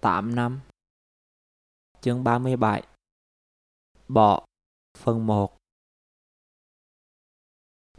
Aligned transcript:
8 0.00 0.34
năm. 0.34 0.60
Chương 2.00 2.24
37 2.24 2.82
Bọ, 4.08 4.44
Phần 4.98 5.26
1 5.26 5.56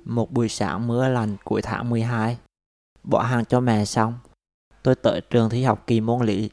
Một 0.03 0.31
buổi 0.31 0.49
sáng 0.49 0.87
mưa 0.87 1.07
lành 1.07 1.37
cuối 1.43 1.61
tháng 1.61 1.89
12 1.89 2.37
Bỏ 3.03 3.23
hàng 3.23 3.45
cho 3.45 3.59
mẹ 3.59 3.85
xong. 3.85 4.19
Tôi 4.83 4.95
tới 4.95 5.21
trường 5.29 5.49
thi 5.49 5.63
học 5.63 5.83
kỳ 5.87 6.01
môn 6.01 6.25
lý. 6.25 6.49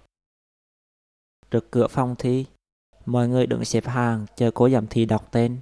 Trước 1.50 1.70
cửa 1.70 1.88
phòng 1.88 2.14
thi, 2.18 2.46
Mọi 3.06 3.29
người 3.29 3.46
đứng 3.46 3.64
xếp 3.64 3.86
hàng 3.86 4.26
chờ 4.36 4.50
cô 4.54 4.68
giám 4.68 4.86
thi 4.86 5.04
đọc 5.04 5.29
tên. 5.30 5.61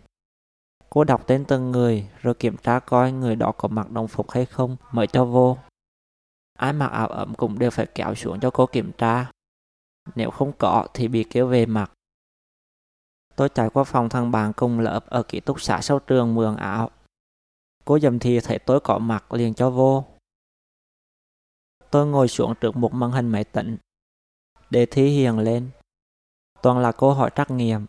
Cô 0.90 1.04
đọc 1.04 1.26
tên 1.26 1.44
từng 1.44 1.70
người 1.70 2.08
rồi 2.20 2.34
kiểm 2.34 2.56
tra 2.56 2.78
coi 2.78 3.12
người 3.12 3.36
đó 3.36 3.52
có 3.52 3.68
mặc 3.68 3.90
đồng 3.90 4.08
phục 4.08 4.30
hay 4.30 4.46
không, 4.46 4.76
mới 4.92 5.06
cho 5.06 5.24
vô. 5.24 5.58
Ai 6.58 6.72
mặc 6.72 6.86
áo 6.86 7.08
ấm 7.08 7.34
cũng 7.34 7.58
đều 7.58 7.70
phải 7.70 7.86
kéo 7.94 8.14
xuống 8.14 8.40
cho 8.40 8.50
cô 8.50 8.66
kiểm 8.66 8.92
tra. 8.98 9.30
Nếu 10.14 10.30
không 10.30 10.52
có 10.58 10.86
thì 10.94 11.08
bị 11.08 11.24
kêu 11.30 11.46
về 11.46 11.66
mặt. 11.66 11.92
Tôi 13.36 13.48
chạy 13.48 13.70
qua 13.70 13.84
phòng 13.84 14.08
thằng 14.08 14.30
bạn 14.30 14.52
cùng 14.52 14.80
lớp 14.80 15.06
ở 15.06 15.22
ký 15.22 15.40
túc 15.40 15.60
xá 15.60 15.80
sau 15.80 15.98
trường 15.98 16.34
mượn 16.34 16.56
áo. 16.56 16.90
Cô 17.84 17.98
dầm 17.98 18.18
thì 18.18 18.40
thấy 18.40 18.58
tôi 18.58 18.80
có 18.80 18.98
mặt 18.98 19.32
liền 19.32 19.54
cho 19.54 19.70
vô. 19.70 20.04
Tôi 21.90 22.06
ngồi 22.06 22.28
xuống 22.28 22.54
trước 22.60 22.76
một 22.76 22.94
màn 22.94 23.10
hình 23.10 23.28
máy 23.28 23.44
tính. 23.44 23.76
Đề 24.70 24.86
thi 24.86 25.08
hiện 25.08 25.38
lên. 25.38 25.70
Toàn 26.62 26.78
là 26.78 26.92
câu 26.92 27.14
hỏi 27.14 27.30
trắc 27.34 27.50
nghiệm. 27.50 27.86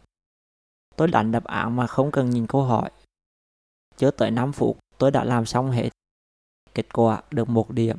Tôi 0.96 1.08
đánh 1.08 1.32
đáp 1.32 1.44
án 1.44 1.76
mà 1.76 1.88
không 1.88 2.12
cần 2.12 2.30
nhìn 2.30 2.48
câu 2.48 2.64
hỏi. 2.64 2.92
Chưa 3.98 4.12
tới 4.12 4.32
5 4.32 4.52
phút, 4.52 4.78
tôi 4.98 5.12
đã 5.12 5.24
làm 5.24 5.46
xong 5.46 5.72
hết. 5.72 5.90
Kết 6.74 6.94
quả 6.94 7.24
được 7.32 7.50
một 7.50 7.72
điểm. 7.72 7.98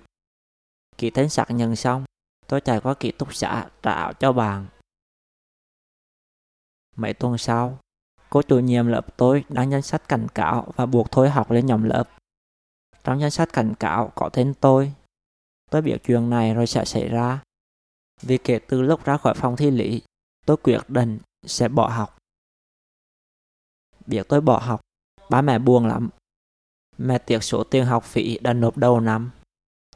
Ký 0.98 1.10
tên 1.10 1.28
xác 1.28 1.50
nhận 1.50 1.76
xong, 1.76 2.04
tôi 2.46 2.60
chạy 2.60 2.80
qua 2.80 2.94
ký 2.94 3.12
túc 3.12 3.34
xã 3.34 3.66
trả 3.82 3.92
áo 3.92 4.12
cho 4.12 4.32
bạn. 4.32 4.66
Mấy 6.96 7.14
tuần 7.14 7.38
sau, 7.38 7.78
cô 8.30 8.42
chủ 8.42 8.58
nhiệm 8.58 8.86
lớp 8.86 9.16
tôi 9.16 9.44
đăng 9.48 9.70
danh 9.70 9.82
sách 9.82 10.08
cảnh 10.08 10.26
cáo 10.34 10.72
và 10.76 10.86
buộc 10.86 11.10
thôi 11.10 11.30
học 11.30 11.50
lên 11.50 11.66
nhóm 11.66 11.82
lớp. 11.82 12.04
Trong 13.04 13.20
danh 13.20 13.30
sách 13.30 13.48
cảnh 13.52 13.74
cáo 13.74 14.12
có 14.14 14.28
tên 14.32 14.54
tôi. 14.60 14.92
Tôi 15.70 15.82
biết 15.82 15.98
chuyện 16.04 16.30
này 16.30 16.54
rồi 16.54 16.66
sẽ 16.66 16.84
xảy 16.84 17.08
ra. 17.08 17.42
Vì 18.22 18.38
kể 18.38 18.58
từ 18.58 18.82
lúc 18.82 19.04
ra 19.04 19.16
khỏi 19.16 19.34
phòng 19.34 19.56
thi 19.56 19.70
lý, 19.70 20.02
tôi 20.46 20.56
quyết 20.56 20.80
định 20.88 21.18
sẽ 21.46 21.68
bỏ 21.68 21.88
học. 21.88 22.18
Biết 24.06 24.26
tôi 24.28 24.40
bỏ 24.40 24.58
học, 24.58 24.80
ba 25.30 25.42
mẹ 25.42 25.58
buồn 25.58 25.86
lắm. 25.86 26.08
Mẹ 26.98 27.18
tiếc 27.18 27.42
số 27.42 27.64
tiền 27.64 27.84
học 27.84 28.04
phí 28.04 28.38
đã 28.38 28.52
nộp 28.52 28.76
đầu 28.76 29.00
năm. 29.00 29.30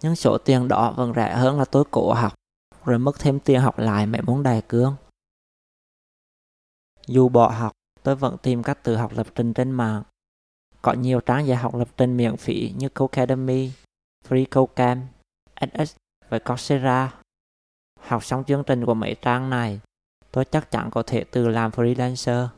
Nhưng 0.02 0.16
số 0.16 0.38
tiền 0.38 0.68
đó 0.68 0.94
vẫn 0.96 1.12
rẻ 1.16 1.36
hơn 1.36 1.58
là 1.58 1.64
tôi 1.64 1.84
cổ 1.90 2.12
học, 2.12 2.34
rồi 2.84 2.98
mất 2.98 3.18
thêm 3.18 3.40
tiền 3.40 3.60
học 3.60 3.78
lại 3.78 4.06
mẹ 4.06 4.20
muốn 4.20 4.42
đài 4.42 4.62
cương. 4.68 4.96
Dù 7.06 7.28
bỏ 7.28 7.48
học, 7.48 7.72
tôi 8.02 8.16
vẫn 8.16 8.36
tìm 8.42 8.62
cách 8.62 8.78
tự 8.82 8.96
học 8.96 9.12
lập 9.14 9.26
trình 9.34 9.52
trên 9.52 9.70
mạng. 9.70 10.02
Có 10.82 10.92
nhiều 10.92 11.20
trang 11.20 11.46
dạy 11.46 11.56
học 11.56 11.74
lập 11.74 11.88
trình 11.96 12.16
miễn 12.16 12.36
phí 12.36 12.74
như 12.76 12.88
Codecademy, 12.88 13.72
FreeCodeCamp, 14.28 15.02
edX 15.54 15.96
và 16.28 16.38
Coursera. 16.38 17.14
Học 18.00 18.24
xong 18.24 18.44
chương 18.44 18.64
trình 18.66 18.86
của 18.86 18.94
mấy 18.94 19.16
trang 19.22 19.50
này, 19.50 19.80
tôi 20.30 20.44
chắc 20.44 20.70
chắn 20.70 20.90
có 20.90 21.02
thể 21.06 21.24
tự 21.24 21.48
làm 21.48 21.70
freelancer. 21.70 22.48